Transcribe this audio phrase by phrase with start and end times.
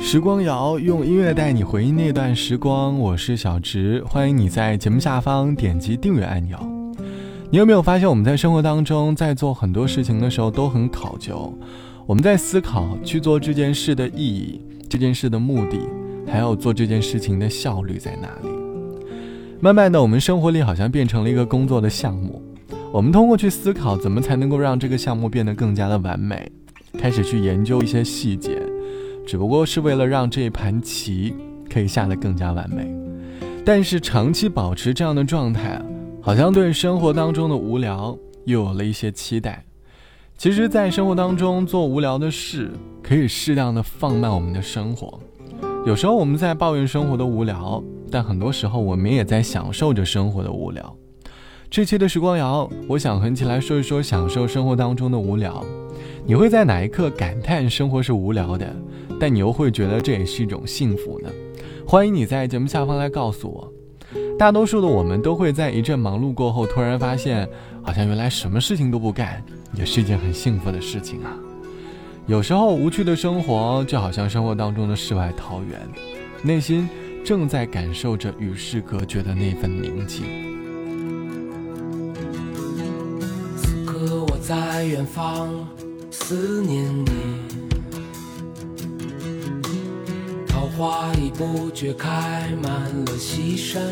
[0.00, 6.56] 时光谣用音乐带你回忆那段时光，我是小植，欢迎你在节目下方点击订阅按钮。
[7.50, 11.52] 你有没有发现，我们在生活当中，在做很多事情的时候都很考究，
[12.06, 15.78] 我们在思考去做这件事的意义、这件事的目的，
[16.26, 18.48] 还有做这件事情的效率在哪里？
[19.60, 22.40] 慢慢的，我们生活里好像变成了一个工作的项目，
[22.92, 26.50] 我们通过去思考怎么才能够让这个项目变得更加的完美，
[26.96, 28.62] 开始去研究一些细节。
[29.28, 31.34] 只不过是为了让这盘棋
[31.68, 32.90] 可以下得更加完美，
[33.62, 35.78] 但是长期保持这样的状态，
[36.22, 39.62] 好像对生活当中的无聊又有了一些期待。
[40.38, 42.70] 其实，在生活当中做无聊的事，
[43.02, 45.20] 可以适当的放慢我们的生活。
[45.84, 50.96] 有时候我们在抱怨生活的无聊，但很多时候我们也在享受着生活的无聊。
[51.68, 55.62] 这期的时光谣，我想和你一起来说一说享受生活当中的无聊。
[56.26, 58.74] 你会在哪一刻感叹生活是无聊的？
[59.20, 61.30] 但你又会觉得这也是一种幸福呢？
[61.86, 63.72] 欢迎你在节目下方来告诉我。
[64.38, 67.48] 大多数的我们都会在一阵忙碌过后，突然发现，
[67.82, 69.42] 好像原来什么事情都不干
[69.74, 71.36] 也是一件很幸福的事情啊。
[72.26, 75.80] 有时候无趣的生活就好像生活当中的世外桃源，
[76.42, 76.88] 内心
[77.24, 80.24] 正在感受着与世隔绝的那份宁静。
[83.56, 85.66] 此刻我在远方，
[86.28, 87.10] 思念你。
[90.46, 92.70] 桃花已不觉开满
[93.06, 93.82] 了西山，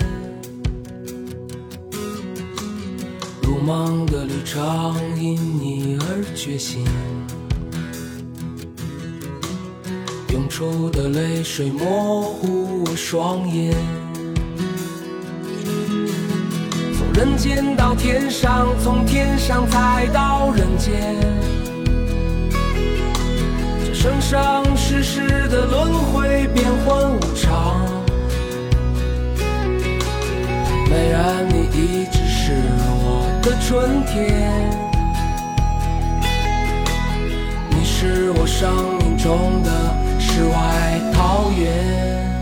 [3.40, 6.84] 如梦的旅程因你而觉醒，
[10.28, 13.74] 涌出的泪水模糊我双眼，
[16.98, 21.35] 从人间到天上，从天上再到人间。
[24.06, 27.84] 生生世世的轮回，变幻无常。
[30.88, 32.52] 美然，你一直是
[33.02, 34.70] 我的春天，
[37.70, 39.70] 你是我生命中的
[40.20, 42.35] 世外桃源。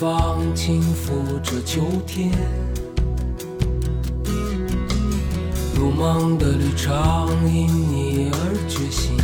[0.00, 2.32] 方轻拂着秋天，
[5.76, 6.96] 如梦的旅程
[7.44, 8.34] 因你而
[8.66, 9.14] 觉醒。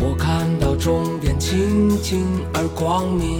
[0.00, 2.24] 我看到终点清净
[2.54, 3.38] 而光明，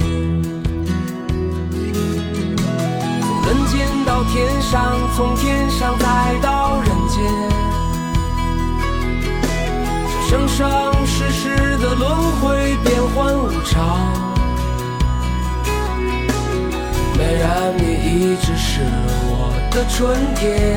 [1.72, 7.65] 从人间到天上，从天上再到人间。
[10.28, 14.12] 生生世世的轮回，变幻无常。
[17.16, 17.46] 美人，
[17.78, 18.80] 你一直是
[19.22, 20.76] 我的春天，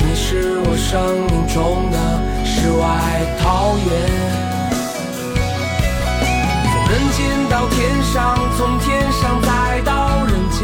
[0.00, 0.90] 你是我生
[1.30, 1.96] 命中的
[2.44, 2.84] 世外
[3.38, 3.88] 桃源。
[6.72, 10.58] 从人间到天上，从天上再到人间。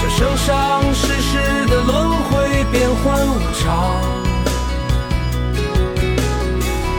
[0.00, 0.48] 这生生
[0.94, 2.21] 世世的轮回，
[2.72, 4.00] 变幻无常。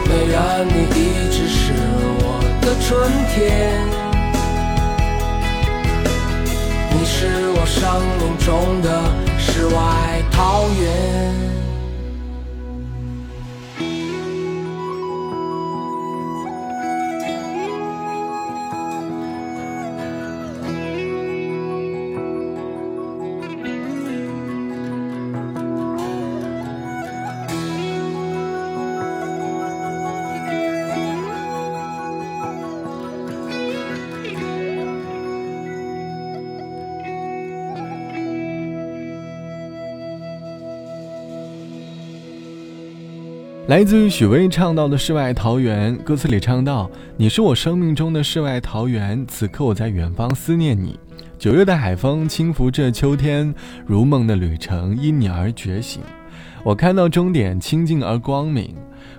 [0.06, 1.72] 虽然，你一直是
[2.20, 3.82] 我的春天，
[6.92, 7.82] 你是我生
[8.20, 8.88] 命中的
[9.36, 11.53] 世外桃源。
[43.66, 51.00] 来自于许巍唱到的世外桃源，歌词里唱到：“你是我生命中的世外桃源，此刻我在远方思念你。
[51.38, 53.54] 九月的海风轻拂着秋天，
[53.86, 56.02] 如梦的旅程因你而觉醒。
[56.62, 58.74] 我看到终点清净而光明。”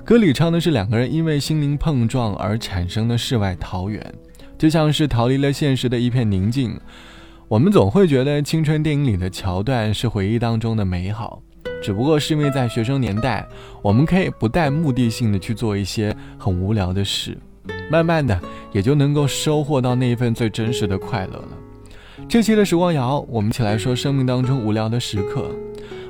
[0.05, 4.13] 歌里唱的是两个人因为心灵碰撞而产生的世外桃源，
[4.59, 6.79] 就像是逃离了现实的一片宁静。
[7.47, 11.41] 我们总会觉得青春电影里的桥段是回忆当中的美好，
[11.85, 13.47] 只不过是因为在学生年代，
[13.83, 17.37] 我们可以不带目的性的去做一些很无聊的事，
[17.91, 18.41] 慢慢的
[18.71, 21.49] 也就能够收获到那一份最真实的快乐了。
[22.27, 25.45] 这期的时光谣，我们一起来说生命当中无聊的时刻。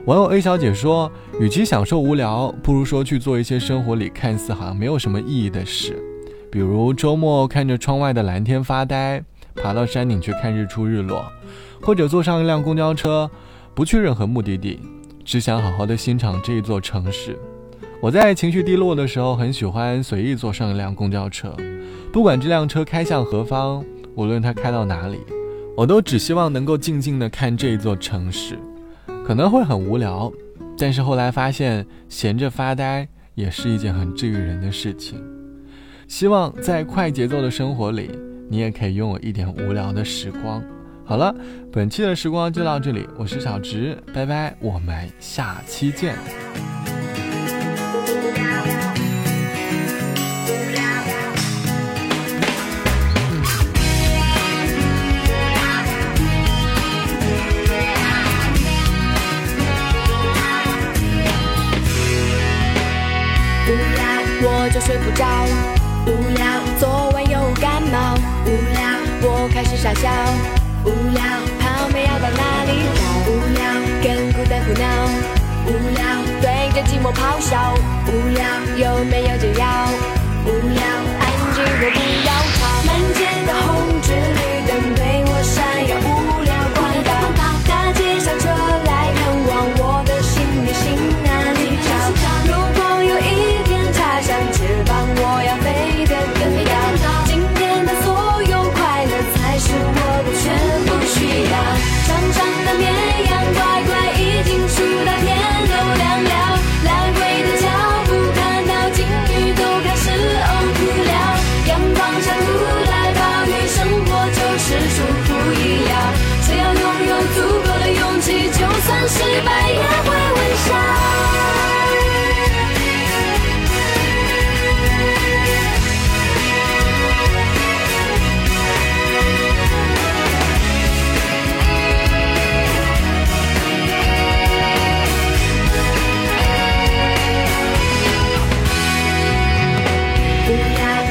[0.05, 1.11] 网友 A 小姐说
[1.41, 6.01] ：“与其享受无聊，不如说去做一些生活里看似好像没有什么意义的事，
[6.49, 9.21] 比如周末看着窗外的蓝天发呆。”
[9.61, 11.25] 爬到山顶去看日出日落，
[11.81, 13.29] 或者坐上一辆公交车，
[13.73, 14.81] 不去任何目的地，
[15.25, 17.37] 只想好好的欣赏这一座城市。
[17.99, 21.53] 我在情绪低落的时候，很喜欢随意坐上一辆公交车，
[22.13, 23.83] 不管这辆车开向何方，
[24.15, 25.19] 无论它开到哪里，
[25.75, 28.57] 我都只希望能够静静的看这一座城市。
[29.25, 30.31] 可能会很无聊，
[30.77, 35.19] 但是后来发现闲着发呆也是一件很治愈人的事情。
[36.07, 38.11] 希望在快节奏的生活里。
[38.47, 40.61] 你也可以拥有一点无聊的时光。
[41.07, 41.33] 好了，
[41.71, 46.15] 本期的时光就到这里，我是小直，拜拜，我们下期见。
[63.67, 64.03] 无聊，
[64.41, 65.23] 我就睡不着。
[66.07, 68.15] 无聊，昨晚又感冒。
[68.45, 68.81] 无聊，
[69.21, 70.64] 我开始傻笑。
[70.85, 71.21] 无聊，
[71.59, 72.99] 泡面要到哪里找？
[73.27, 73.61] 无聊，
[74.03, 74.85] 跟孤单胡闹。
[75.65, 76.01] 无聊，
[76.41, 77.73] 对着寂寞咆哮。
[78.07, 78.45] 无聊，
[78.77, 79.65] 有没有解药？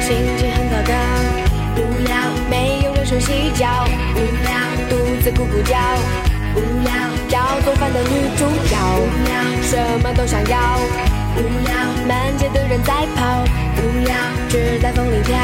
[0.05, 0.93] 心情很糟糕。
[1.77, 2.15] 无聊，
[2.47, 3.65] 没有人手洗脚。
[4.13, 4.53] 无聊，
[4.87, 5.75] 肚子咕咕叫。
[6.53, 6.93] 无聊，
[7.29, 8.77] 要做饭的女主角。
[8.99, 10.77] 无聊，什么都想要。
[11.37, 11.73] 无聊，
[12.07, 13.43] 满街的人在跑。
[13.77, 14.15] 无聊，
[14.47, 15.35] 只在风里飘。